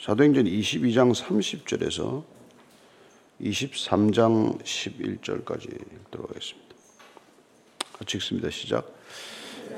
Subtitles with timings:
[0.00, 2.22] 사도행전 22장 30절에서
[3.42, 5.78] 23장 11절까지
[6.10, 6.74] 들어가겠습니다.
[7.98, 8.48] 같이 읽습니다.
[8.48, 8.86] 시작.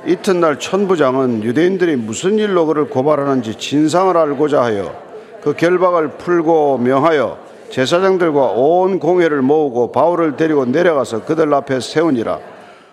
[0.07, 4.97] 이튿날 천부장은 유대인들이 무슨 일로 그를 고발하는지 진상을 알고자 하여
[5.43, 12.39] 그 결박을 풀고 명하여 제사장들과 온 공회를 모으고 바울을 데리고 내려가서 그들 앞에 세우니라.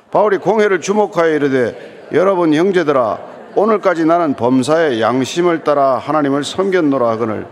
[0.10, 7.48] 바울이 공회를 주목하여 이르되 여러분 형제들아 오늘까지 나는 범사의 양심을 따라 하나님을 섬겼노라 하거늘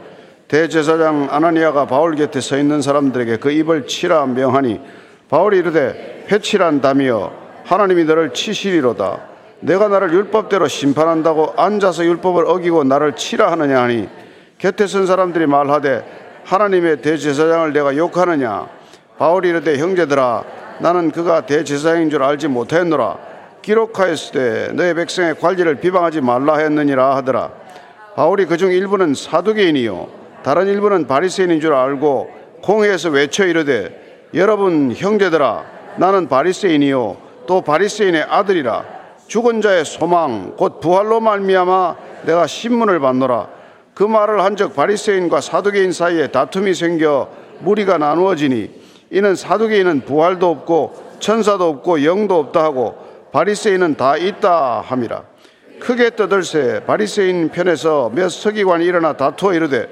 [0.47, 4.79] 대제사장 아나니아가 바울 곁에 서 있는 사람들에게 그 입을 치라 명하니
[5.29, 6.25] 바울이 이르되
[6.81, 9.19] 담이여 하나님이 너를 치시리로다.
[9.59, 14.07] 내가 나를 율법대로 심판한다고 앉아서 율법을 어기고 나를 치라 하느냐 하니
[14.59, 18.67] 곁에 선 사람들이 말하되 하나님의 대제사장을 내가 욕하느냐?
[19.17, 20.43] 바울이 이르되 형제들아
[20.79, 23.17] 나는 그가 대제사장인 줄 알지 못하였노라
[23.61, 27.51] 기록하였을 때 너의 백성의 관리를 비방하지 말라 했느니라 하더라.
[28.15, 30.07] 바울이 그중 일부는 사두개인이요
[30.43, 32.29] 다른 일부는 바리새인인 줄 알고
[32.63, 35.63] 공회에서 외쳐 이르되 여러분 형제들아
[35.97, 38.97] 나는 바리새인이요 또 바리새인의 아들이라.
[39.27, 43.47] 죽은 자의 소망 곧 부활로 말미암아 내가 신문을 받노라.
[43.93, 48.69] 그 말을 한적 바리새인과 사두개인 사이에 다툼이 생겨 무리가 나누어지니
[49.09, 52.95] 이는 사두개인은 부활도 없고 천사도 없고 영도 없다 하고
[53.31, 55.23] 바리새인은 다 있다 함이라
[55.79, 59.87] 크게 떠들세 바리새인 편에서 몇 서기관이 일어나 다투어 이르되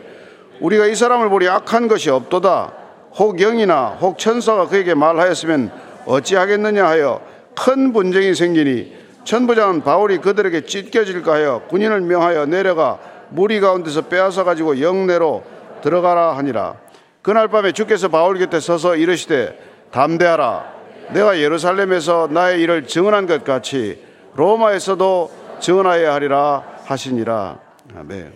[0.60, 2.74] 우리가 이 사람을 보리 악한 것이 없도다.
[3.18, 5.72] 혹 영이나 혹 천사가 그에게 말하였으면
[6.06, 7.22] 어찌하겠느냐 하여
[7.56, 14.82] 큰 분쟁이 생기니 천부장은 바울이 그들에게 찢겨질까 하여 군인을 명하여 내려가 무리 가운데서 빼앗아 가지고
[14.82, 15.44] 영내로
[15.82, 16.76] 들어가라 하니라.
[17.22, 19.58] 그날 밤에 주께서 바울 곁에 서서 이르시되
[19.92, 20.75] 담대하라.
[21.14, 24.04] 내가 예루살렘에서 나의 일을 증언한 것 같이
[24.36, 27.60] 로마에서도 증언하여야 하리라 하시니라.
[27.96, 28.34] 아멘.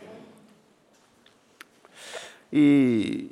[2.51, 3.29] 이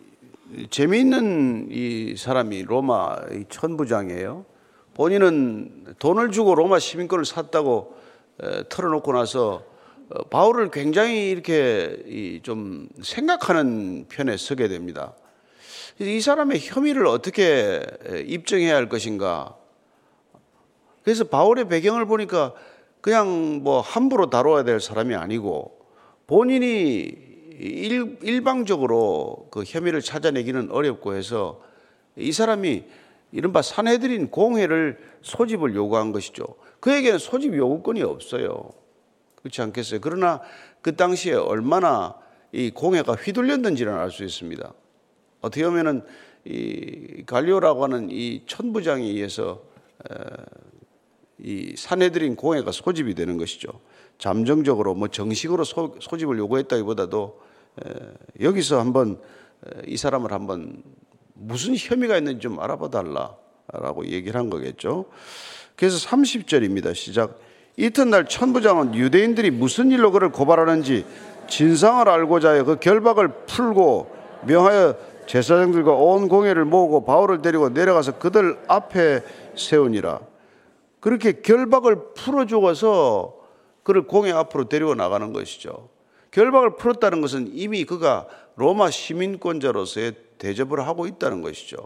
[0.69, 3.15] 재미있는 이 사람이 로마
[3.49, 4.45] 천부장이에요.
[4.95, 7.95] 본인은 돈을 주고 로마 시민권을 샀다고
[8.69, 9.63] 털어놓고 나서
[10.09, 15.13] 어, 바울을 굉장히 이렇게 좀 생각하는 편에 서게 됩니다.
[15.99, 17.81] 이 사람의 혐의를 어떻게
[18.25, 19.55] 입증해야 할 것인가.
[21.03, 22.53] 그래서 바울의 배경을 보니까
[23.01, 25.79] 그냥 뭐 함부로 다뤄야 될 사람이 아니고
[26.27, 27.11] 본인이
[27.59, 31.61] 일, 일방적으로 그 혐의를 찾아내기는 어렵고 해서
[32.15, 32.83] 이 사람이
[33.31, 36.45] 이른바 산해드린 공회를 소집을 요구한 것이죠.
[36.79, 38.69] 그에게는 소집 요구권이 없어요.
[39.35, 39.99] 그렇지 않겠어요?
[40.01, 40.41] 그러나
[40.81, 42.15] 그 당시에 얼마나
[42.51, 44.73] 이 공회가 휘둘렸는지는 알 수 있습니다.
[45.47, 46.01] 어떻게 보면은
[46.45, 49.61] 이 갈리오라고 하는 이 천부장에 의해서
[51.39, 53.69] 이 산해드린 공회가 소집이 되는 것이죠.
[54.17, 57.39] 잠정적으로 뭐 정식으로 소, 소집을 요구했다기보다도
[58.41, 59.19] 여기서 한번
[59.85, 60.83] 이 사람을 한번
[61.33, 65.05] 무슨 혐의가 있는지 좀 알아봐 달라라고 얘기를 한 거겠죠.
[65.75, 66.95] 그래서 30절입니다.
[66.95, 67.39] 시작.
[67.75, 71.05] 이튿날 천부장은 유대인들이 무슨 일로 그를 고발하는지
[71.47, 74.95] 진상을 알고자 하여 그 결박을 풀고 명하여
[75.27, 79.23] 제사장들과 온 공회를 모으고 바울을 데리고 내려가서 그들 앞에
[79.55, 80.21] 세우니라.
[80.99, 83.37] 그렇게 결박을 풀어주어서
[83.83, 85.89] 그를 공회 앞으로 데리고 나가는 것이죠.
[86.31, 91.77] 결박을 풀었다는 것은 이미 그가 로마 시민권자로서의 대접을 하고 있다는 것이죠.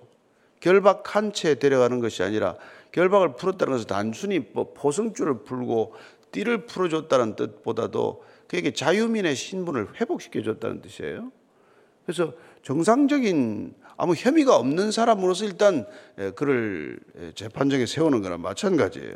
[0.59, 2.56] 결박한 채 데려가는 것이 아니라
[2.91, 5.94] 결박을 풀었다는 것은 단순히 뭐 포승줄을 풀고
[6.31, 11.31] 띠를 풀어줬다는 뜻보다도 그에게 자유민의 신분을 회복시켜 줬다는 뜻이에요.
[12.06, 15.85] 그래서 정상적인 아무 혐의가 없는 사람으로서 일단
[16.35, 16.99] 그를
[17.35, 19.16] 재판정에 세우는 거나 마찬가지예요.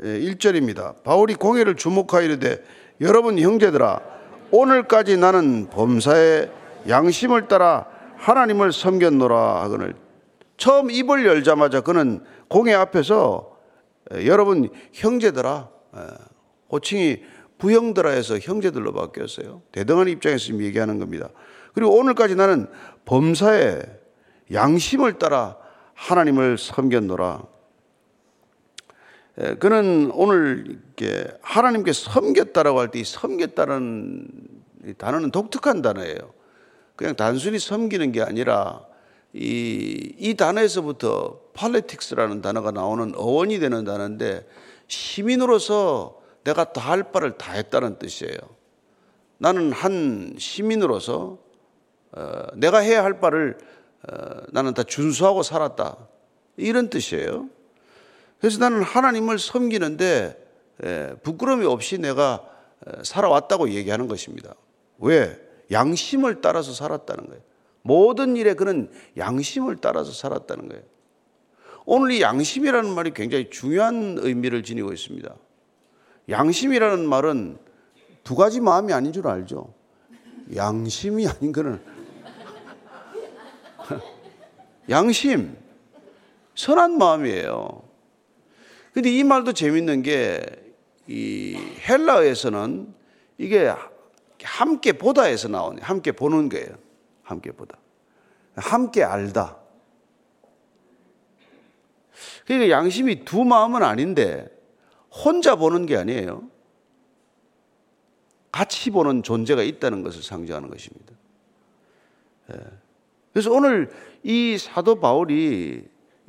[0.00, 1.02] 1절입니다.
[1.02, 2.62] 바울이 공회를 주목하여 이르되
[3.00, 4.00] 여러분 형제들아
[4.50, 6.50] 오늘까지 나는 범사의
[6.88, 9.94] 양심을 따라 하나님을 섬겼노라 하거늘
[10.56, 13.56] 처음 입을 열자마자 그는 공회 앞에서
[14.24, 15.68] 여러분 형제들아
[16.70, 17.22] 호칭이
[17.58, 19.62] 부형들아 해서 형제들로 바뀌었어요.
[19.72, 21.30] 대등한 입장에서 얘기하는 겁니다.
[21.76, 22.68] 그리고 오늘까지 나는
[23.04, 23.82] 범사의
[24.50, 25.58] 양심을 따라
[25.92, 27.44] 하나님을 섬겼노라.
[29.42, 30.80] 예, 그는 오늘
[31.42, 34.26] 하나님께 섬겼다라고 할 때 이 섬겼다는
[34.96, 36.32] 단어는 독특한 단어예요.
[36.96, 38.80] 그냥 단순히 섬기는 게 아니라
[39.34, 44.48] 이, 이 단어에서부터 팔레틱스라는 단어가 나오는 어원이 되는 단어인데
[44.88, 48.38] 시민으로서 내가 다 할 바를 다 했다는 뜻이에요.
[49.36, 51.45] 나는 한 시민으로서 어,
[52.54, 53.58] 내가 해야 할 바를
[54.08, 54.14] 어,
[54.52, 55.96] 나는 다 준수하고 살았다.
[56.56, 57.48] 이런 뜻이에요.
[58.38, 60.46] 그래서 나는 하나님을 섬기는데
[60.84, 62.44] 예, 부끄러움이 없이 내가
[63.02, 64.54] 살아왔다고 얘기하는 것입니다.
[64.98, 65.40] 왜?
[65.70, 67.42] 양심을 따라서 살았다는 거예요.
[67.82, 70.82] 모든 일에 그는 양심을 따라서 살았다는 거예요.
[71.84, 75.34] 오늘 이 양심이라는 말이 굉장히 중요한 의미를 지니고 있습니다.
[76.28, 77.58] 양심이라는 말은
[78.24, 79.72] 두 가지 마음이 아닌 줄 알죠.
[80.54, 81.80] 양심이 아닌 거는
[84.88, 85.56] 양심,
[86.54, 87.82] 선한 마음이에요.
[88.92, 90.66] 근데 이 말도 재밌는 게
[91.08, 91.56] 이
[91.88, 92.94] 헬라어에서는
[93.38, 93.72] 이게
[94.42, 95.82] 함께 보다에서 나오네.
[95.82, 96.76] 함께 보는 거예요.
[97.22, 97.78] 함께 보다.
[98.56, 99.58] 함께 알다.
[102.46, 104.48] 그러니까 양심이 두 마음은 아닌데
[105.10, 106.48] 혼자 보는 게 아니에요.
[108.50, 111.12] 같이 보는 존재가 있다는 것을 상징하는 것입니다.
[112.52, 112.56] 예.
[113.36, 113.90] 그래서 오늘
[114.22, 115.84] 이 사도 바울이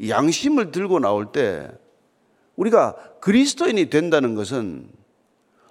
[0.09, 1.71] 양심을 들고 나올 때
[2.57, 4.89] 우리가 그리스도인이 된다는 것은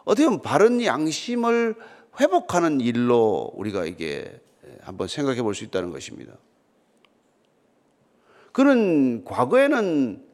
[0.06, 1.74] 어떻게 보면 바른 양심을
[2.18, 4.40] 회복하는 일로 우리가 이게
[4.80, 6.32] 한번 생각해 볼 수 있다는 것입니다.
[8.52, 10.24] 그는 과거에는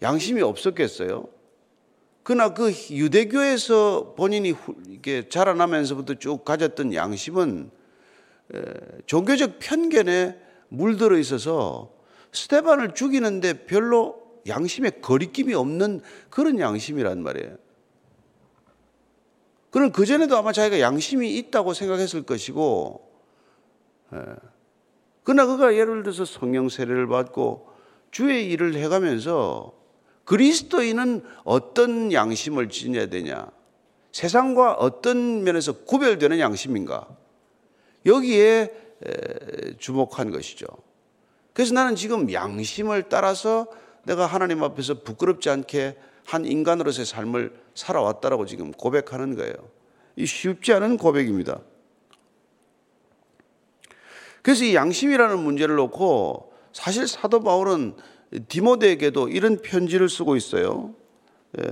[0.00, 1.26] 양심이 없었겠어요?
[2.22, 4.54] 그러나 그 유대교에서 본인이
[4.86, 7.72] 이렇게 자라나면서부터 쭉 가졌던 양심은
[9.06, 11.92] 종교적 편견에 물들어 있어서
[12.32, 17.56] 스테반을 죽이는데 별로 양심에 거리낌이 없는 그런 양심이란 말이에요.
[19.70, 23.10] 그는 그전에도 아마 자기가 양심이 있다고 생각했을 것이고,
[25.22, 27.68] 그러나 그가 예를 들어서 성령 세례를 받고
[28.10, 29.72] 주의 일을 해가면서
[30.24, 33.46] 그리스도인은 어떤 양심을 지녀야 되냐?
[34.12, 37.08] 세상과 어떤 면에서 구별되는 양심인가?
[38.04, 38.81] 여기에
[39.78, 40.66] 주목한 것이죠.
[41.52, 43.66] 그래서 나는 지금 양심을 따라서
[44.04, 49.54] 내가 하나님 앞에서 부끄럽지 않게 한 인간으로서의 삶을 살아왔다라고 지금 고백하는 거예요.
[50.16, 51.60] 이 쉽지 않은 고백입니다.
[54.42, 57.94] 그래서 이 양심이라는 문제를 놓고 사실 사도 바울은
[58.48, 60.94] 디모데에게도 이런 편지를 쓰고 있어요.
[61.60, 61.64] 예.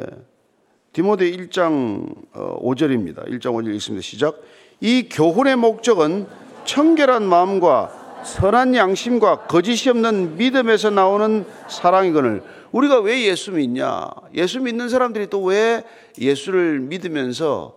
[0.93, 3.21] 디모데 1장 5절입니다.
[3.21, 4.03] 어, 1장 5절 읽습니다.
[4.03, 4.41] 시작.
[4.81, 6.27] 이 교훈의 목적은
[6.71, 14.09] 청결한 마음과 선한 양심과 거짓이 없는 믿음에서 나오는 사랑이거늘 우리가 왜 예수 믿냐?
[14.35, 15.83] 예수 믿는 사람들이 또 왜
[16.17, 17.75] 예수를 믿으면서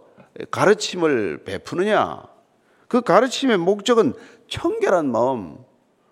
[0.51, 2.21] 가르침을 베푸느냐?
[2.87, 4.13] 그 가르침의 목적은
[4.47, 5.57] 청결한 마음.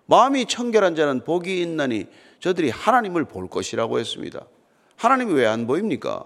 [0.06, 2.06] 마음이 청결한 자는 복이 있나니
[2.40, 4.44] 저들이 하나님을 볼 것이라고 했습니다.
[4.96, 6.24] 하나님이 왜 안 보입니까?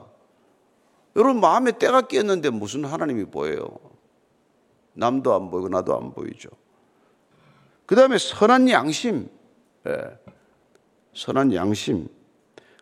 [1.17, 3.67] 여러분 마음에 때가 끼었는데 무슨 하나님이 보여요?
[4.97, 6.49] 남도 안 보이고 나도 안 보이죠.
[7.87, 9.29] 그 다음에 선한 양심,
[9.87, 10.19] 예.
[11.15, 12.09] 선한 양심,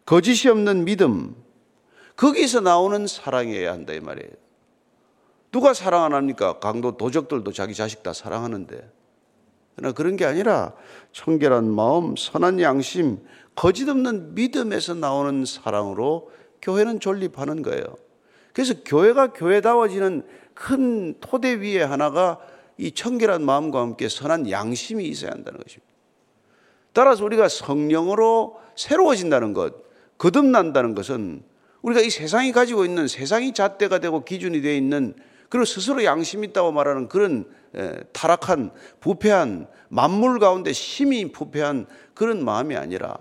[0.06, 1.36] 거짓이 없는 믿음,
[2.16, 4.30] 거기서 나오는 사랑이어야 한다 이 말이에요.
[5.52, 6.58] 누가 사랑 안 합니까?
[6.58, 8.90] 강도 도적들도 자기 자식 다 사랑하는데.
[9.76, 10.72] 그러나 그런 게 아니라
[11.12, 13.18] 청결한 마음, 선한 양심,
[13.54, 16.30] 거짓 없는 믿음에서 나오는 사랑으로
[16.62, 17.84] 교회는 존립하는 거예요.
[18.52, 22.38] 그래서 교회가 교회다워지는 큰 토대 위에 하나가
[22.78, 25.92] 이 청결한 마음과 함께 선한 양심이 있어야 한다는 것입니다.
[26.92, 29.74] 따라서 우리가 성령으로 새로워진다는 것,
[30.18, 31.42] 거듭난다는 것은
[31.82, 35.14] 우리가 이 세상이 가지고 있는 세상이 잣대가 되고 기준이 되어 있는
[35.48, 37.44] 그리고 스스로 양심 있다고 말하는 그런
[38.12, 38.70] 타락한
[39.00, 43.18] 부패한 만물 가운데 심히 부패한 그런 마음이 아니라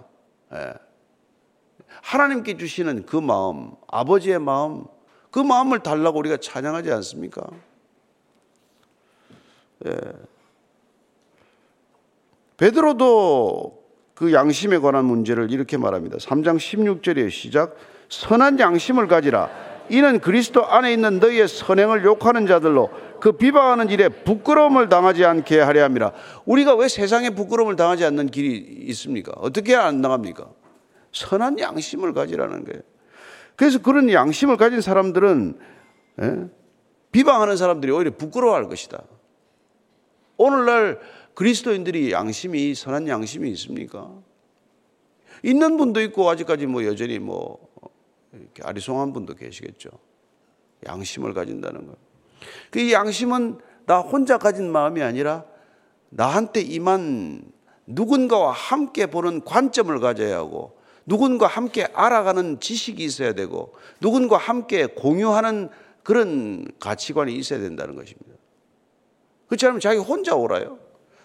[2.02, 4.86] 하나님께 주시는 그 마음, 아버지의 마음,
[5.34, 7.42] 그 마음을 달라고 우리가 찬양하지 않습니까?
[9.88, 9.92] 예.
[12.58, 16.18] 베드로도 그 양심에 관한 문제를 이렇게 말합니다.
[16.18, 17.76] 3장 16절의 시작.
[18.10, 19.50] 선한 양심을 가지라.
[19.90, 25.84] 이는 그리스도 안에 있는 너희의 선행을 욕하는 자들로 그 비방하는 일에 부끄러움을 당하지 않게 하려
[25.86, 26.12] 함이라.
[26.46, 28.56] 우리가 왜 세상에 부끄러움을 당하지 않는 길이
[28.90, 29.34] 있습니까?
[29.38, 30.48] 어떻게 안 당합니까?
[31.12, 32.93] 선한 양심을 가지라는 거예요.
[33.56, 35.60] 그래서 그런 양심을 가진 사람들은
[36.22, 36.50] 예?
[37.12, 39.04] 비방하는 사람들이 오히려 부끄러워할 것이다.
[40.38, 41.00] 오늘날
[41.36, 44.12] 그리스도인들이 양심이 선한 양심이 있습니까?
[45.44, 47.68] 있는 분도 있고 아직까지 뭐 여전히 뭐
[48.32, 49.90] 이렇게 아리송한 분도 계시겠죠.
[50.88, 51.98] 양심을 가진다는 것.
[52.72, 55.46] 그 양심은 나 혼자 가진 마음이 아니라
[56.10, 57.52] 나한테 임한
[57.86, 65.70] 누군가와 함께 보는 관점을 가져야 하고 누군가 함께 알아가는 지식이 있어야 되고 누군가 함께 공유하는
[66.04, 68.34] 그런 가치관이 있어야 된다는 것입니다.
[69.48, 70.80] 그렇지 않으면 자기 혼자 옳아요.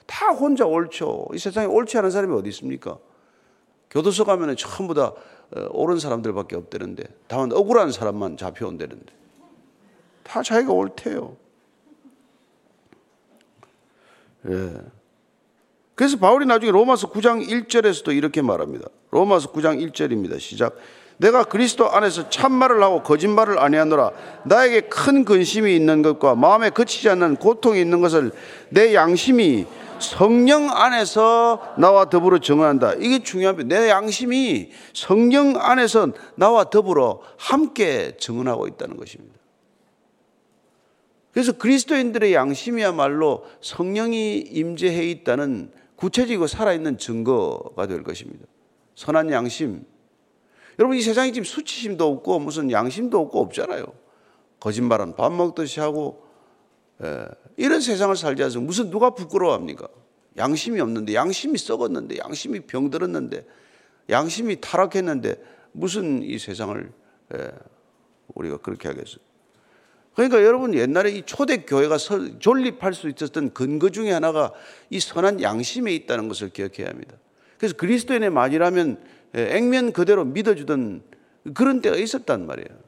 [0.06, 1.28] 다 혼자 옳죠.
[1.35, 2.99] 이 세상에 옳지 않은 사람이 어디 있습니까?
[3.90, 5.12] 교도소 가면 전부 다
[5.50, 9.12] 어, 옳은 사람들밖에 없다는데 다만 억울한 사람만 잡혀온다는데
[10.23, 11.37] 다 자기가 옳대요.
[14.50, 14.76] 예.
[15.94, 18.88] 그래서 바울이 나중에 로마서 9장 1절에서도 이렇게 말합니다.
[19.10, 20.38] 로마서 9장 1절입니다.
[20.38, 20.76] 시작.
[21.18, 24.12] 내가 그리스도 안에서 참말을 하고 거짓말을 아니하노라.
[24.44, 28.30] 나에게 큰 근심이 있는 것과 마음에 거치지 않는 고통이 있는 것을
[28.70, 29.66] 내 양심이
[29.98, 32.94] 성령 안에서 나와 더불어 정한다.
[32.94, 33.76] 이게 중요합니다.
[33.76, 39.38] 내 양심이 성령 안에서 나와 더불어 함께 정언하고 있다는 것입니다.
[41.32, 48.46] 그래서 그리스도인들의 양심이야말로 성령이 임재해 있다는 구체적이고 살아있는 증거가 될 것입니다.
[48.98, 49.84] 선한 양심.
[50.80, 53.86] 여러분 이 세상에 지금 수치심도 없고 무슨 양심도 없고 없잖아요.
[54.58, 56.26] 거짓말은 밥 먹듯이 하고
[57.04, 58.66] 예, 이런 세상을 살지 않습니까?
[58.66, 59.86] 무슨 누가 부끄러워합니까?
[60.36, 63.46] 양심이 없는데 양심이 썩었는데 양심이 병들었는데
[64.10, 65.36] 양심이 타락했는데
[65.70, 66.92] 무슨 이 세상을
[67.36, 67.50] 예,
[68.34, 69.18] 우리가 그렇게 하겠어요?
[70.16, 71.98] 그러니까 여러분 옛날에 이 초대 교회가
[72.40, 74.52] 존립할 수 있었던 근거 중에 하나가
[74.90, 77.14] 이 선한 양심에 있다는 것을 기억해야 합니다.
[77.58, 78.98] 그래서 그리스도인의 말이라면
[79.36, 81.02] 예, 액면 그대로 믿어주던
[81.54, 82.78] 그런 때가 있었단 말이에요.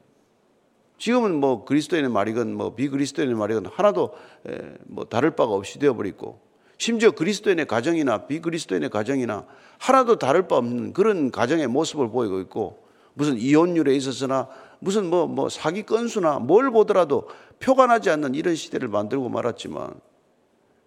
[0.97, 4.13] 지금은 뭐 그리스도인의 말이건 뭐 비그리스도인의 말이건 하나도
[4.49, 6.39] 예, 뭐 다를 바가 없이 되어버리고
[6.77, 9.45] 심지어 그리스도인의 가정이나 비그리스도인의 가정이나
[9.77, 14.47] 하나도 다를 바 없는 그런 가정의 모습을 보이고 있고 무슨 이혼율에 있어서나
[14.79, 17.27] 무슨 뭐, 뭐 사기 건수나 뭘 보더라도
[17.59, 19.93] 표가 나지 않는 이런 시대를 만들고 말았지만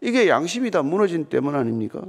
[0.00, 2.02] 이게 양심이 다 무너진 때문 아닙니까?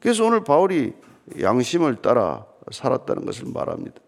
[0.00, 0.92] 그래서 오늘 바울이
[1.40, 4.00] 양심을 따라 살았다는 것을 말합니다.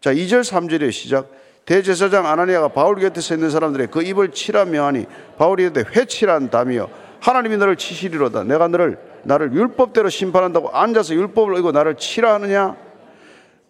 [0.00, 1.30] 자, 2절 3절의 시작.
[1.66, 5.06] 대제사장 아나니아가 바울 곁에 서 있는 사람들의 그 입을 치라 명하니
[5.38, 6.88] 바울이 이르되 회치란 담이여
[7.20, 12.76] 하나님이 너를 치시리로다 내가 너를 나를 율법대로 심판한다고 앉아서 율법을 의고 나를 치라 하느냐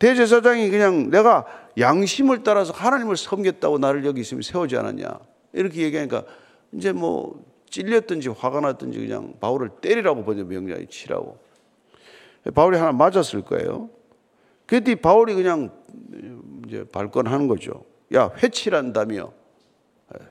[0.00, 1.45] 대제사장이 그냥 내가
[1.79, 5.07] 양심을 따라서 하나님을 섬겼다고 나를 여기 있으면 세우지 않았냐.
[5.52, 6.25] 이렇게 얘기하니까
[6.73, 11.38] 이제 뭐 찔렸든지 화가 났든지 그냥 바울을 때리라고 번져 명령이 치라고.
[12.54, 13.90] 바울이 하나 맞았을 거예요.
[14.66, 15.70] 그랬더니 바울이 그냥
[16.66, 17.85] 이제 발권하는 거죠.
[18.14, 19.32] 야, 회치란다며.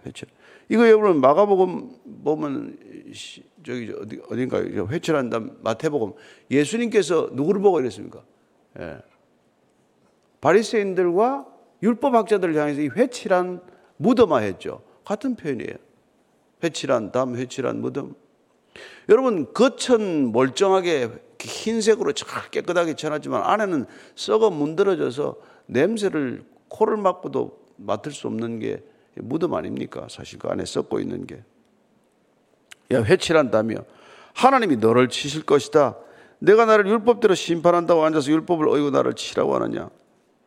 [0.05, 0.25] 회치.
[0.69, 2.77] 이거 여러분 마가복음 보면
[3.65, 6.13] 저기 어디 어딘가 회치란다 마태복음
[6.51, 8.23] 예수님께서 누구를 보고 이랬습니까?
[8.79, 8.99] 예.
[10.41, 11.47] 바리새인들과
[11.81, 13.61] 율법 학자들을 향해서 이 회칠한
[13.97, 14.81] 무덤화했죠.
[15.03, 15.75] 같은 표현이에요.
[16.63, 18.15] 회칠한 담, 회칠한 무덤.
[19.09, 21.09] 여러분 겉은 멀쩡하게
[21.39, 28.83] 흰색으로 잘 깨끗하게 쳐놨지만 안에는 썩어 문드러져서 냄새를 코를 막고도 맡을 수 없는 게
[29.15, 30.07] 무덤 아닙니까?
[30.09, 31.43] 사실 그 안에 썩고 있는 게.
[32.91, 33.75] 야 회칠한다며
[34.33, 35.97] 하나님이 너를 치실 것이다.
[36.39, 39.89] 내가 나를 율법대로 심판한다고 앉아서 율법을 어이고 나를 치라고 하느냐?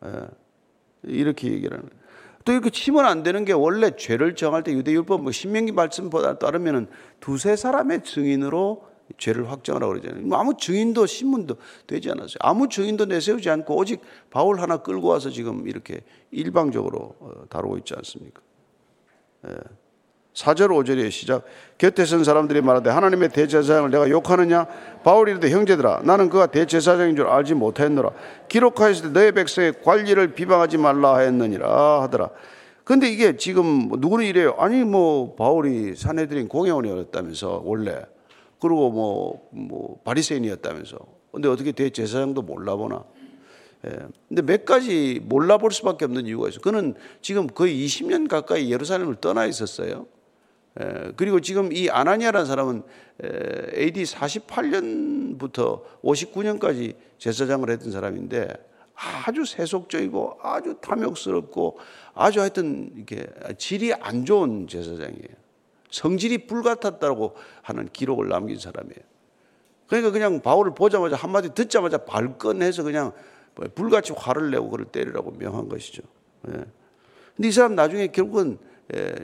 [0.04, 0.10] 예.
[1.04, 2.01] 이렇게 얘기를 하는 거예요.
[2.44, 6.88] 또 이렇게 치면 안 되는 게 원래 죄를 정할 때 유대율법 뭐 신명기 말씀보다 따르면은
[7.20, 8.84] 두세 사람의 증인으로
[9.18, 10.26] 죄를 확정하라고 그러잖아요.
[10.26, 11.56] 뭐 아무 증인도 신문도
[11.86, 12.36] 되지 않았어요.
[12.40, 17.94] 아무 증인도 내세우지 않고 오직 바울 하나 끌고 와서 지금 이렇게 일방적으로 어, 다루고 있지
[17.94, 18.40] 않습니까?
[19.48, 19.54] 예.
[20.34, 21.44] 4절 5절의 시작.
[21.76, 24.66] 곁에 선 사람들이 말하되 하나님의 대제사장을 내가 욕하느냐?
[25.04, 28.10] 바울이 이르되 형제들아 나는 그가 대제사장인 줄 알지 못하였노라.
[28.48, 32.30] 기록하였을 때 너의 백성의 관리를 비방하지 말라 하였느니라 하더라.
[32.84, 34.56] 근데 이게 지금 뭐 누구는 이래요?
[34.58, 38.02] 아니 뭐 바울이 사내들인 공회원이었다면서 원래.
[38.58, 40.96] 그리고 뭐, 뭐 바리새인이었다면서.
[41.32, 43.04] 근데 어떻게 대제사장도 몰라보나?
[43.86, 43.98] 예.
[44.28, 46.60] 근데 몇 가지 몰라볼 수밖에 없는 이유가 있어요.
[46.60, 50.06] 그는 지금 거의 20년 가까이 예루살렘을 떠나 있었어요.
[51.16, 52.82] 그리고 지금 이 아나니아라는 사람은
[53.76, 58.48] AD 48년부터 59년까지 제사장을 했던 사람인데
[58.94, 61.78] 아주 세속적이고 아주 탐욕스럽고
[62.14, 63.26] 아주 하여튼 이렇게
[63.58, 65.42] 질이 안 좋은 제사장이에요.
[65.90, 69.00] 성질이 불같았다고 하는 기록을 남긴 사람이에요.
[69.86, 73.12] 그러니까 그냥 바울을 보자마자 한마디 듣자마자 발끈해서 그냥
[73.74, 76.02] 불같이 화를 내고 그를 때리라고 명한 것이죠.
[76.42, 78.71] 근데 이 사람 나중에 결국은 예,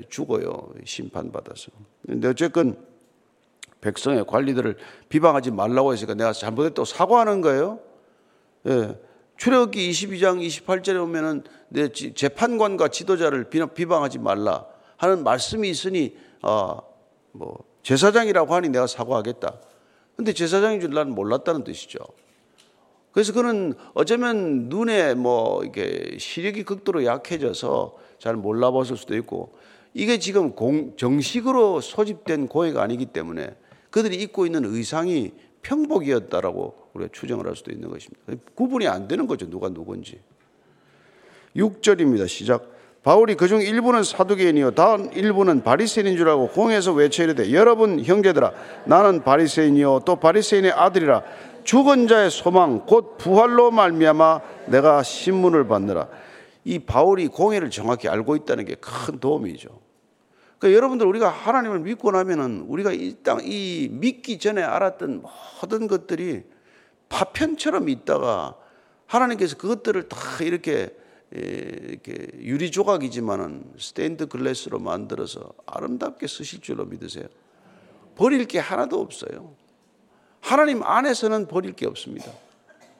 [0.09, 0.73] 죽어요.
[0.85, 1.71] 심판받아서.
[2.07, 2.77] 근데 어쨌건
[3.81, 4.77] 백성의 관리들을
[5.09, 7.81] 비방하지 말라고 했으니까 내가 잘못했다고 사과하는 거예요.
[8.67, 8.99] 예.
[9.37, 16.81] 출애굽기 22장 28절에 보면은 내 재판관과 지도자를 비방하지 말라 하는 말씀이 있으니 아
[17.33, 19.61] 뭐 제사장이라고 하니 내가 사과하겠다.
[20.17, 21.99] 근데 제사장인 줄 나는 몰랐다는 뜻이죠.
[23.19, 29.57] 그래서 그는 어쩌면 눈에 뭐 이게 시력이 극도로 약해져서 잘 몰라봤을 수도 있고
[29.93, 33.57] 이게 지금 공, 정식으로 소집된 고해가 아니기 때문에
[33.91, 35.33] 그들이 입고 있는 의상이
[35.63, 38.45] 평복이었다라고 우리가 추정을 할 수도 있는 것입니다.
[38.55, 39.51] 구분이 안 되는 거죠.
[39.51, 40.21] 누가 누군지.
[41.57, 42.29] 6절입니다.
[42.29, 42.79] 시작.
[43.03, 48.53] 바울이 그중 일부는 사두개인이요 다음 일부는 바리새인인 줄 알고 공에서 외쳐 이르되 여러분 형제들아
[48.85, 51.23] 나는 바리새인이요 또 바리새인의 아들이라
[51.69, 56.09] 죽은 자의 소망 곧 부활로 말미암아 내가 신문을 받느라
[56.65, 59.79] 이 바울이 공예를 정확히 알고 있다는 게 큰 도움이죠.
[60.59, 65.23] 그러니까 여러분들 우리가 하나님을 믿고 나면은 우리가 이 땅 이 믿기 전에 알았던
[65.61, 66.45] 모든 것들이
[67.11, 68.57] 파편처럼 있다가
[69.05, 70.97] 하나님께서 그것들을 다 이렇게
[71.31, 77.27] 이렇게 유리 조각이지만은 스테인드 글래스로 만들어서 아름답게 쓰실 줄로 믿으세요.
[78.17, 79.68] 버릴 게 하나도 없어요.
[80.41, 82.31] 하나님 안에서는 버릴 게 없습니다.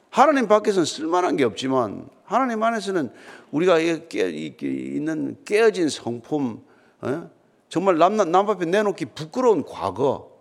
[0.09, 3.11] 하나님 밖에서는 쓸만한 게 없지만 하나님 안에서는
[3.51, 6.63] 우리가 있는 깨어진 성품,
[7.01, 7.29] 어?
[7.69, 10.31] 정말 남, 남 앞에 내놓기 부끄러운 과거,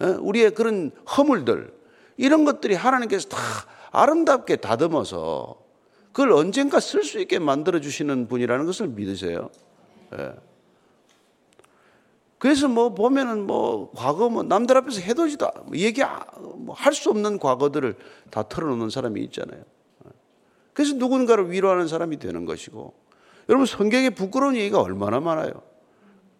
[0.00, 0.06] 어?
[0.20, 1.72] 우리의 그런 허물들
[2.16, 3.38] 이런 것들이 하나님께서 다
[3.90, 5.60] 아름답게 다듬어서
[6.12, 9.50] 그걸 언젠가 쓸 수 있게 만들어 주시는 분이라는 것을 믿으세요.
[12.42, 12.48] 예.
[12.52, 16.02] 그래서 뭐 보면은 뭐 과거 뭐 남들 앞에서 해도지도 뭐 얘기
[16.56, 17.94] 뭐 할 수 없는 과거들을
[18.30, 19.62] 다 털어놓는 사람이 있잖아요.
[20.72, 22.94] 그래서 누군가를 위로하는 사람이 되는 것이고
[23.48, 25.52] 여러분 성경에 부끄러운 얘기가 얼마나 많아요.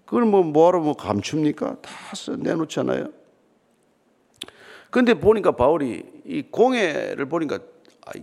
[0.04, 1.76] 그걸 뭐 뭐하러 뭐 감춥니까?
[1.80, 1.90] 다
[2.37, 3.09] 내놓잖아요.
[4.90, 7.61] 그런데 보니까 바울이 이 공예를 보니까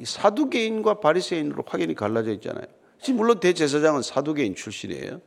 [0.04, 2.66] 사두개인과 바리새인으로 확연히 갈라져 있잖아요.
[3.02, 5.22] 지금 물론 대제사장은 사두개인 출신이에요.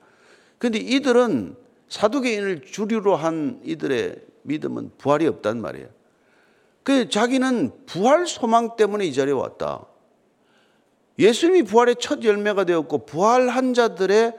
[0.58, 1.56] 그런데 이들은
[1.92, 5.88] 사두개인을 주류로 한 이들의 믿음은 부활이 없단 말이에요.
[6.82, 9.84] 그 자기는 부활 소망 때문에 이 자리에 왔다.
[11.18, 14.34] 예수님이 부활의 첫 열매가 되었고 부활한 자들의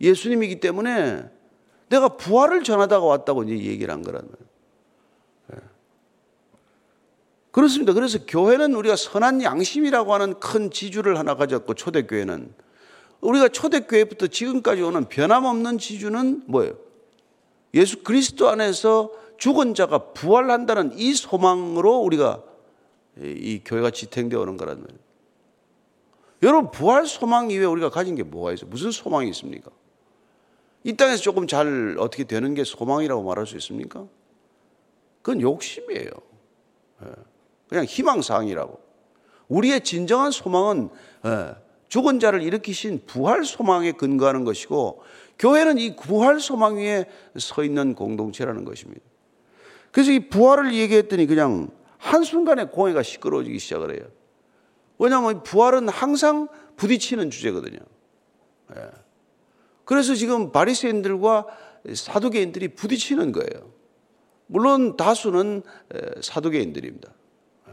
[0.00, 1.30] 예수님이기 때문에
[1.88, 4.50] 내가 부활을 전하다가 왔다고 이제 얘기를 한 거란 말이에요.
[5.54, 5.68] 예.
[7.52, 7.92] 그렇습니다.
[7.92, 12.52] 그래서 교회는 우리가 선한 양심이라고 하는 큰 지주를 하나 가졌고 초대교회는
[13.20, 16.74] 우리가 초대교회부터 지금까지 오는 변함없는 지주는 뭐예요?
[17.74, 22.42] 예수 그리스도 안에서 죽은 자가 부활한다는 이 소망으로 우리가
[23.18, 25.00] 이 교회가 지탱되어 오는 거란 말이에요.
[26.42, 28.70] 여러분, 부활 소망 이외에 우리가 가진 게 뭐가 있어요?
[28.70, 29.70] 무슨 소망이 있습니까?
[30.84, 34.06] 이 땅에서 조금 잘 어떻게 되는 게 소망이라고 말할 수 있습니까?
[35.20, 36.10] 그건 욕심이에요.
[37.04, 37.08] 예.
[37.68, 38.80] 그냥 희망사항이라고.
[39.48, 40.88] 우리의 진정한 소망은
[41.26, 41.54] 예,
[41.90, 45.02] 죽은 자를 일으키신 부활 소망에 근거하는 것이고
[45.38, 49.02] 교회는 이 부활 소망 위에 서 있는 공동체라는 것입니다.
[49.90, 54.08] 그래서 이 부활을 얘기했더니 그냥 한순간에 공회가 시끄러워지기 시작을 해요.
[54.98, 57.80] 왜냐하면 부활은 항상 부딪히는 주제거든요.
[58.76, 58.90] 예.
[59.84, 61.46] 그래서 지금 바리새인들과
[61.92, 63.72] 사두개인들이 부딪히는 거예요.
[64.46, 65.62] 물론 다수는
[66.22, 67.12] 사두개인들입니다.
[67.70, 67.72] 예.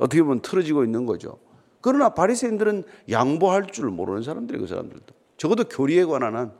[0.00, 1.38] 어떻게 보면 틀어지고 있는 거죠.
[1.82, 6.52] 그러나 바리새인들은 양보할 줄 모르는 사람들이 그 사람들도 적어도 교리에 관한 한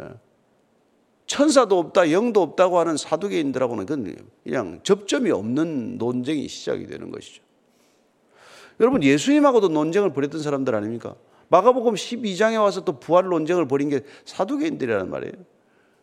[0.00, 0.08] 예.
[1.26, 3.86] 천사도 없다, 영도 없다고 하는 사두개인들하고는
[4.44, 7.42] 그냥 접점이 없는 논쟁이 시작이 되는 것이죠.
[8.80, 11.16] 여러분 예수님하고도 논쟁을 벌였던 사람들 아닙니까?
[11.48, 15.34] 마가복음 12장에 와서 또 부활 논쟁을 벌인 게 사두개인들이라는 말이에요.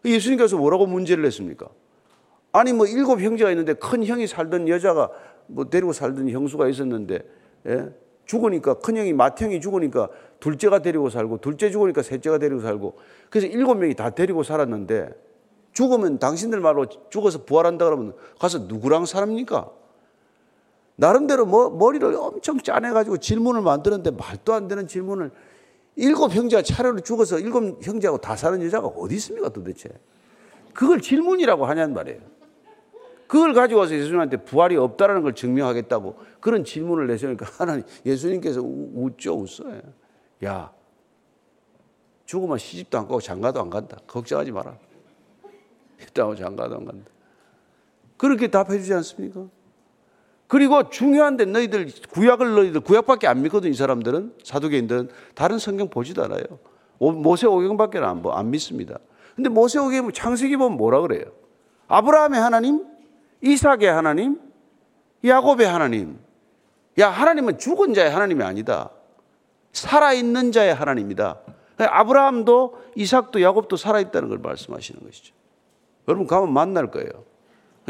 [0.05, 1.67] 예수님께서 뭐라고 문제를 냈습니까?
[2.51, 5.09] 아니 뭐 일곱 형제가 있는데 큰 형이 살던 여자가
[5.47, 7.19] 뭐 데리고 살던 형수가 있었는데
[7.67, 7.89] 예?
[8.25, 10.09] 죽으니까 큰 형이 맏형이 죽으니까
[10.39, 12.97] 둘째가 데리고 살고 둘째 죽으니까 셋째가 데리고 살고
[13.29, 15.09] 그래서 일곱 명이 다 데리고 살았는데
[15.73, 19.71] 죽으면 당신들 말로 죽어서 부활한다 그러면 가서 누구랑 살합니까?
[20.95, 25.31] 나름대로 뭐 머리를 엄청 짜내가지고 질문을 만드는데 말도 안 되는 질문을
[25.95, 29.89] 일곱 형제가 차례로 죽어서 일곱 형제하고 다 사는 여자가 어디 있습니까 도대체?
[30.73, 32.19] 그걸 질문이라고 하냐는 말이에요.
[33.33, 39.81] 그걸 가지고 와서 예수님한테 부활이 없다라는 걸 증명하겠다고 그런 질문을 내시니까 하나님 예수님께서 웃죠 웃어요.
[40.45, 40.71] 야
[42.25, 43.97] 죽으면 시집도 안 가고 장가도 안 간다.
[44.05, 44.77] 걱정하지 마라.
[45.97, 47.09] 시집도 장가도 안 간다.
[48.17, 49.47] 그렇게 답해 주지 않습니까?
[50.45, 56.43] 그리고 중요한데 너희들 구약을 너희들 구약밖에 안 믿거든 이 사람들은 사두개인들은 다른 성경 보지도 않아요.
[56.99, 58.99] 모세 오경밖에 안, 안 믿습니다.
[59.35, 61.31] 근데 모세 오경 창세기 보면 뭐라 그래요?
[61.87, 62.92] 아브라함의 하나님,
[63.43, 64.39] 이삭의 하나님,
[65.23, 66.17] 야곱의 하나님.
[66.99, 68.89] 야 하나님은 죽은 자의 하나님이 아니다.
[69.73, 71.39] 살아 있는 자의 하나님이다.
[71.77, 75.33] 아브라함도 이삭도 야곱도 살아 있다는 걸 말씀하시는 것이죠.
[76.07, 77.09] 여러분 가면 만날 거예요.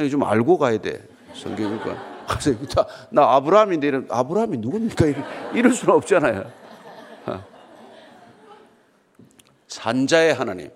[0.09, 1.05] 좀 알고 가야 돼.
[1.35, 2.13] 성경이니까.
[2.27, 5.05] 그래서 나 아브라함인데 이런 아브라함이 누굽니까?
[5.53, 6.51] 이럴 수는 없잖아요.
[7.27, 7.43] 어.
[9.67, 10.71] 산자의 하나님.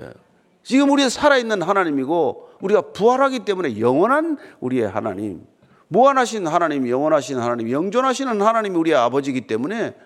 [0.00, 0.10] 예.
[0.62, 5.46] 지금 우리가 살아있는 하나님이고 우리가 부활하기 때문에 영원한 우리의 하나님,
[5.88, 9.96] 무한하신 하나님, 영원하신 하나님, 영존하시는 하나님이 우리의 아버지이기 때문에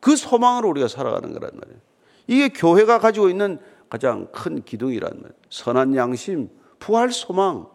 [0.00, 1.80] 그 소망으로 우리가 살아가는 거란 말이에요.
[2.26, 3.58] 이게 교회가 가지고 있는
[3.88, 5.40] 가장 큰 기둥이란 말이에요.
[5.50, 7.66] 선한 양심, 부활 소망.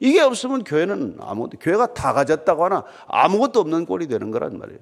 [0.00, 4.80] 이게 없으면 교회는 아무 교회가 다 가졌다고 하나 아무것도 없는 꼴이 되는 거란 말이에요.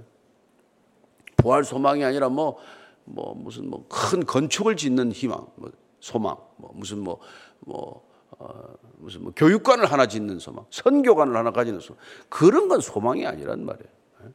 [1.37, 2.57] 부활 소망이 아니라 뭐,
[3.05, 7.19] 뭐 무슨 뭐 큰 건축을 짓는 희망, 뭐 소망, 뭐 무슨 뭐,
[7.61, 8.07] 뭐,
[8.39, 12.01] 어, 무슨 뭐 교육관을 하나 짓는 소망, 선교관을 하나 가지는 소망.
[12.29, 13.91] 그런 건 소망이 아니란 말이에요.
[14.25, 14.29] 예?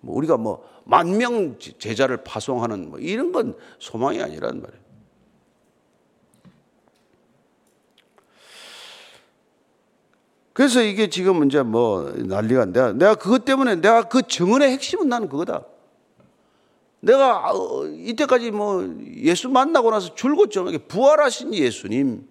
[0.00, 4.80] 뭐 우리가 뭐 만 명 제자를 파송하는 뭐 이런 건 소망이 아니란 말이에요.
[10.52, 15.28] 그래서 이게 지금 이제 뭐 난리가 내가 내가 그것 때문에 내가 그 증언의 핵심은 나는
[15.28, 15.64] 그거다.
[17.00, 22.26] 내가 어, 이때까지 뭐 예수 만나고 나서 줄곧 정하게 부활하신 예수님,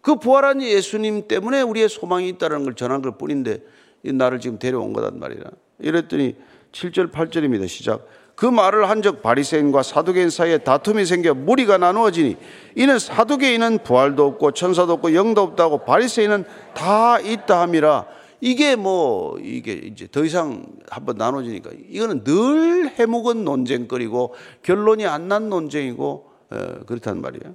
[0.00, 3.62] 그 부활한 예수님 때문에 우리의 소망이 있다는 걸 전한 것 뿐인데
[4.02, 5.42] 나를 지금 데려온 거단 말이야.
[5.78, 6.36] 이랬더니
[6.72, 7.68] 7절 8절입니다.
[7.68, 8.06] 시작.
[8.34, 12.36] 그 말을 한 적 바리새인과 사두개인 사이에 다툼이 생겨 무리가 나누어지니
[12.74, 16.44] 이는 사두개인은 부활도 없고 천사도 없고 영도 없다고 바리새인은
[16.74, 18.06] 다 있다 함이라
[18.40, 25.48] 이게 뭐 이게 이제 더 이상 한번 나눠지니까 이거는 늘 해묵은 논쟁거리고 결론이 안 난
[25.48, 27.54] 논쟁이고 에, 그렇단 말이에요.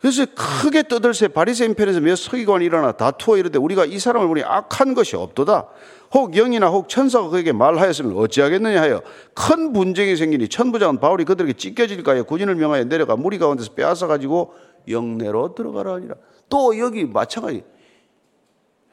[0.00, 4.94] 그래서 크게 떠들새 바리새인 편에서 몇 서기관이 일어나 다투어 이르되 우리가 이 사람을 보니 악한
[4.94, 5.66] 것이 없도다.
[6.14, 9.02] 혹 영이나 혹 천사가 그에게 말하였으면 어찌하겠느냐 하여
[9.34, 14.54] 큰 분쟁이 생기니 천부장은 바울이 그들에게 찢겨질까 하여 군인을 명하여 내려가 무리 가운데서 빼앗아 가지고
[14.88, 16.14] 영내로 들어가라 하니라.
[16.48, 17.62] 또 여기 마찬가지.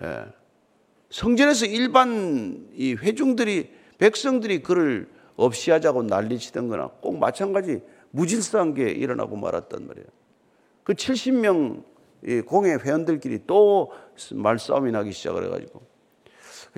[0.01, 0.25] 예.
[1.09, 7.81] 성전에서 일반 이 회중들이 백성들이 그를 없이 하자고 난리치던 거나 꼭 마찬가지
[8.11, 10.07] 무질서한 게 일어나고 말았단 말이에요.
[10.83, 11.83] 그 70명
[12.45, 13.91] 공회 회원들끼리 또
[14.33, 15.81] 말싸움이 나기 시작을 해가지고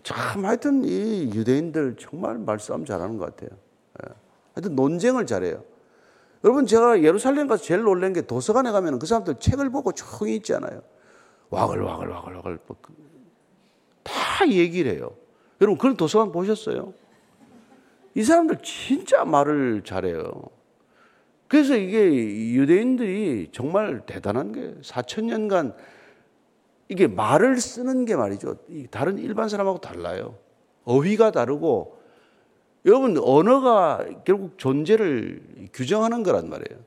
[0.04, 3.58] 참 하여튼 이 유대인들 정말 말싸움 잘하는 것 같아요.
[4.04, 4.14] 예.
[4.54, 5.64] 하여튼 논쟁을 잘해요.
[6.44, 10.82] 여러분 제가 예루살렘 가서 제일 놀란 게 도서관에 가면 그 사람들 책을 보고 조용히 있잖아요.
[11.50, 12.60] 와글 와글 와글 와글
[14.40, 15.12] 다 얘기를 해요.
[15.60, 16.94] 여러분 그런 도서관 보셨어요?
[18.16, 20.32] 이 사람들 진짜 말을 잘해요.
[21.50, 22.10] 그래서 이게
[22.54, 25.76] 유대인들이 정말 대단한 게 4천 년간
[26.88, 28.56] 이게 말을 쓰는 게 말이죠.
[28.92, 30.38] 다른 일반 사람하고 달라요.
[30.86, 32.00] 어휘가 다르고
[32.86, 36.80] 여러분 언어가 결국 존재를 규정하는 거란 말이에요.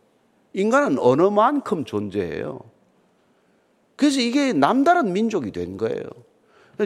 [0.55, 2.61] 인간은 언어만큼 존재해요.
[3.97, 6.03] 그래서 이게 남다른 민족이 된 거예요.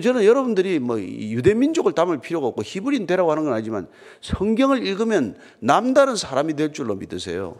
[0.01, 3.89] 저는 여러분들이 뭐 유대 민족을 담을 필요가 없고 히브리인 되라고 하는 건 아니지만
[4.21, 7.57] 성경을 읽으면 남다른 사람이 될 줄로 믿으세요.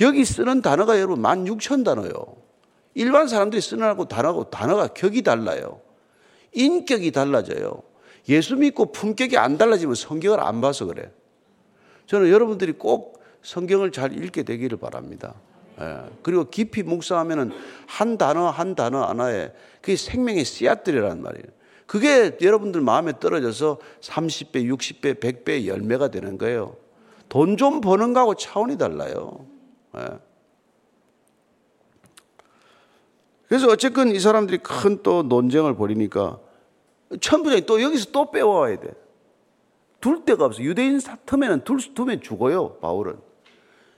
[0.00, 2.12] 여기 쓰는 단어가 여러분 만 육천 단어요.
[2.94, 5.80] 일반 사람들이 쓰는 단어하고 단어가 격이 달라요.
[6.52, 7.82] 인격이 달라져요.
[8.28, 11.10] 예수 믿고 품격이 안 달라지면 성경을 안 봐서 그래.
[12.06, 15.34] 저는 여러분들이 꼭 성경을 잘 읽게 되기를 바랍니다.
[15.80, 15.98] 예.
[16.22, 17.52] 그리고 깊이 묵상하면은
[17.86, 21.46] 한 단어 한 단어 하나에 그게 생명의 씨앗들이란 말이에요.
[21.86, 26.76] 그게 여러분들 마음에 떨어져서 30배, 60배, 100배 열매가 되는 거예요.
[27.28, 29.46] 돈 좀 버는 거하고 차원이 달라요.
[29.96, 30.06] 예.
[33.48, 36.38] 그래서 어쨌건 이 사람들이 큰 또 논쟁을 벌이니까
[37.20, 38.90] 천부장이 또 여기서 또 빼와야 돼.
[40.00, 40.62] 둘 데가 없어.
[40.62, 43.16] 유대인 틈에는 둘, 두면 죽어요, 바울은.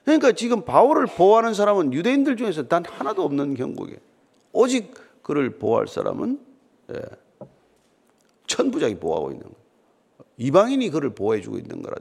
[0.04, 3.98] 그러니까 지금 바울을 보호하는 사람은 유대인들 중에서 단 하나도 없는 경국에
[4.52, 6.38] 오직 그를 보호할 사람은
[6.94, 7.00] 예,
[8.46, 9.56] 천부장이 보호하고 있는 거예요.
[10.38, 11.98] 이방인이 그를 보호해주고 있는 거란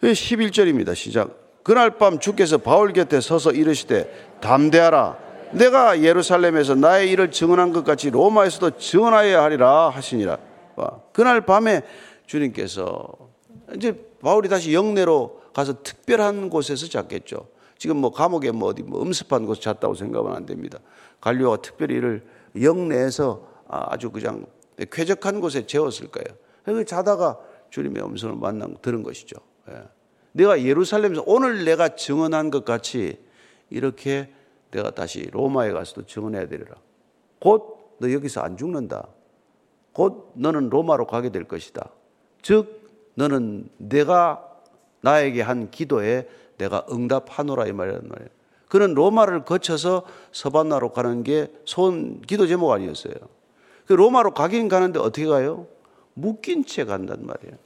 [0.00, 0.14] 말이에요.
[0.14, 0.94] 11절입니다.
[0.94, 1.62] 시작.
[1.62, 5.18] 그날 밤 주께서 바울 곁에 서서 이르시되 담대하라.
[5.52, 10.38] 내가 예루살렘에서 나의 일을 증언한 것 같이 로마에서도 증언하여야 하리라 하시니라.
[11.12, 11.82] 그날 밤에
[12.26, 13.06] 주님께서
[13.76, 17.46] 이제 바울이 다시 영내로 가서 특별한 곳에서 잤겠죠.
[17.78, 20.78] 지금 뭐 감옥에 뭐 어디 뭐 음습한 곳에 잤다고 생각하면 안 됩니다.
[21.20, 22.24] 갈리오가 특별히 이를
[22.60, 24.46] 영내에서 아주 그냥
[24.78, 26.36] 쾌적한 곳에 재웠을 거예요.
[26.64, 27.38] 그래서 자다가
[27.70, 29.36] 주님의 음성을 만난 들은 것이죠.
[29.70, 29.82] 예.
[30.32, 33.18] 내가 예루살렘에서 오늘 내가 증언한 것 같이
[33.70, 34.32] 이렇게
[34.70, 36.74] 내가 다시 로마에 가서도 증언해야 되리라.
[37.38, 39.06] 곧 너 여기서 안 죽는다.
[39.92, 41.88] 곧 너는 로마로 가게 될 것이다.
[42.42, 44.44] 즉 너는 내가
[45.02, 48.28] 나에게 한 기도에 내가 응답하노라 이 말이란 말이에요.
[48.68, 53.14] 그는 로마를 거쳐서 서반나로 가는 게 소원 기도 제목 아니었어요.
[53.86, 55.66] 그 로마로 가긴 가는데 어떻게 가요?
[56.14, 57.56] 묶인 채 간단 말이에요.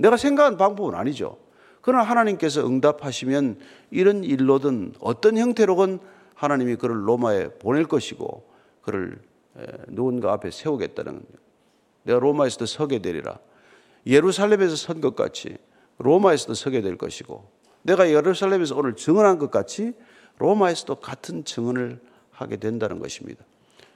[0.00, 1.38] 내가 생각한 방법은 아니죠.
[1.80, 3.58] 그러나 하나님께서 응답하시면
[3.90, 6.00] 이런 일로든 어떤 형태로건
[6.34, 8.48] 하나님이 그를 로마에 보낼 것이고
[8.82, 9.20] 그를
[9.88, 11.22] 누군가 앞에 세우겠다는
[12.04, 13.38] 내가 로마에서도 서게 되리라.
[14.06, 15.56] 예루살렘에서 선 것 같이
[15.98, 17.50] 로마에서도 서게 될 것이고
[17.82, 19.94] 내가 예루살렘에서 오늘 증언한 것 같이
[20.38, 22.00] 로마에서도 같은 증언을
[22.30, 23.44] 하게 된다는 것입니다.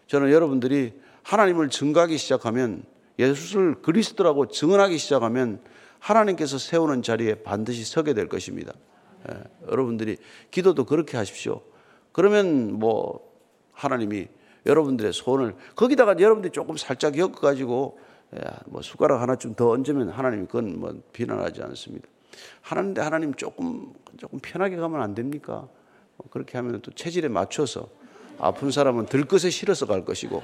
[0.08, 2.84] 저는 여러분들이 하나님을 증거하기 시작하면
[3.18, 5.60] 예수를 그리스도라고 증언하기 시작하면
[5.98, 8.72] 하나님께서 세우는 자리에 반드시 서게 될 것입니다.
[9.30, 9.38] 예,
[9.70, 10.16] 여러분들이
[10.50, 11.60] 기도도 그렇게 하십시오.
[12.10, 13.20] 그러면 뭐
[13.72, 14.26] 하나님이
[14.66, 17.98] 여러분들의 소원을 거기다가 여러분들이 조금 살짝 엮어가지고
[18.34, 22.08] 예, 뭐 숟가락 하나쯤 더 얹으면 하나님이 그건 뭐 비난하지 않습니다.
[22.60, 25.68] 하나님 하나님 조금 조금 편하게 가면 안 됩니까?
[26.16, 27.88] 뭐 그렇게 하면 또 체질에 맞춰서
[28.38, 30.42] 아픈 사람은 들 것에 실어서 갈 것이고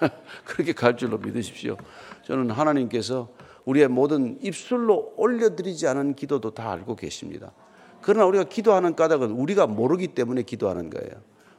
[0.44, 1.76] 그렇게 갈 줄로 믿으십시오.
[2.24, 3.28] 저는 하나님께서
[3.64, 7.52] 우리의 모든 입술로 올려드리지 않은 기도도 다 알고 계십니다.
[8.00, 11.10] 그러나 우리가 기도하는 까닭은 우리가 모르기 때문에 기도하는 거예요.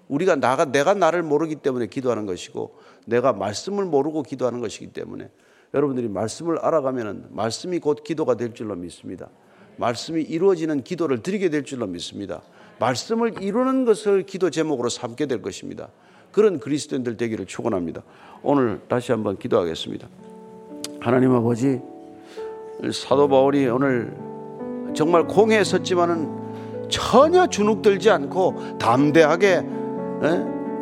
[0.07, 5.29] 우리가 나가 내가 나를 모르기 때문에 기도하는 것이고 내가 말씀을 모르고 기도하는 것이기 때문에
[5.73, 9.29] 여러분들이 말씀을 알아가면은 말씀이 곧 기도가 될 줄로 믿습니다.
[9.77, 12.41] 말씀이 이루어지는 기도를 드리게 될 줄로 믿습니다.
[12.79, 15.89] 말씀을 이루는 것을 기도 제목으로 삼게 될 것입니다.
[16.31, 18.01] 그런 그리스도인들 되기를 축원합니다.
[18.43, 20.07] 오늘 다시 한번 기도하겠습니다.
[20.99, 21.81] 하나님 아버지
[22.93, 24.13] 사도 바울이 오늘
[24.93, 26.29] 정말 공회에 섰지만은
[26.89, 29.65] 전혀 주눅들지 않고 담대하게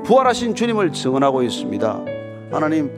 [0.06, 2.06] 부활하신 주님을 증언하고 있습니다.
[2.52, 2.92] 하나님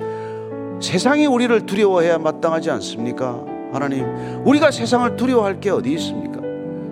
[0.81, 3.43] 세상이 우리를 두려워해야 마땅하지 않습니까?
[3.71, 4.05] 하나님
[4.45, 6.39] 우리가 세상을 두려워할 게 어디 있습니까?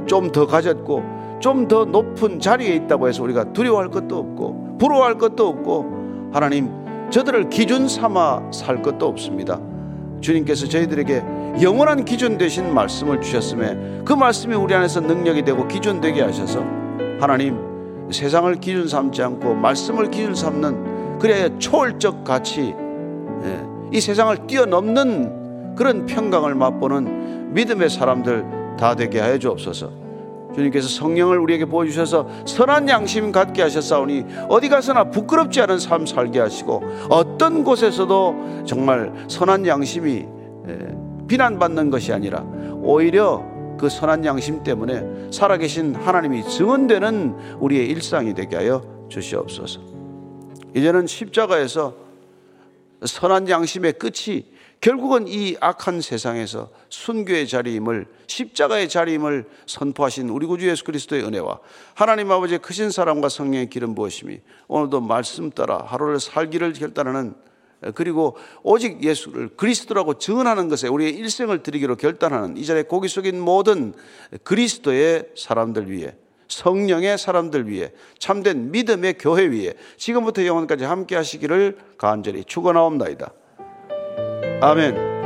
[0.07, 1.03] 좀 더 가졌고
[1.39, 6.69] 좀 더 높은 자리에 있다고 해서 우리가 두려워할 것도 없고 부러워할 것도 없고 하나님
[7.09, 9.59] 저들을 기준 삼아 살 것도 없습니다.
[10.21, 11.23] 주님께서 저희들에게
[11.61, 16.59] 영원한 기준 되신 말씀을 주셨음에 그 말씀이 우리 안에서 능력이 되고 기준 되게 하셔서
[17.19, 17.57] 하나님
[18.11, 22.75] 세상을 기준 삼지 않고 말씀을 기준 삼는 그래 초월적 가치
[23.43, 30.06] 예, 이 세상을 뛰어넘는 그런 평강을 맛보는 믿음의 사람들 다 되게 하여 주옵소서.
[30.57, 36.81] 주님께서 성령을 우리에게 보여주셔서 선한 양심 갖게 하셨사오니 어디 가서나 부끄럽지 않은 삶 살게 하시고
[37.09, 40.25] 어떤 곳에서도 정말 선한 양심이
[41.27, 42.41] 비난받는 것이 아니라
[42.81, 43.45] 오히려
[43.77, 49.79] 그 선한 양심 때문에 살아계신 하나님이 증언되는 우리의 일상이 되게 하여 주시옵소서.
[50.75, 51.93] 이제는 십자가에서
[53.05, 54.45] 선한 양심의 끝이
[54.79, 61.59] 결국은 이 악한 세상에서 순교의 자리임을 십자가의 자리임을 선포하신 우리 구주 예수 그리스도의 은혜와
[61.95, 67.33] 하나님 아버지의 크신 사랑과 성령의 기름 부으심이 오늘도 말씀 따라 하루를 살기를 결단하는
[67.95, 73.93] 그리고 오직 예수를 그리스도라고 증언하는 것에 우리의 일생을 드리기로 결단하는 이 자리에 고기 속인 모든
[74.43, 76.15] 그리스도의 사람들 위해
[76.47, 83.31] 성령의 사람들 위해 참된 믿음의 교회 위에 지금부터 영원까지 함께 하시기를 간절히 축원하옵나이다.
[84.59, 85.16] 아멘.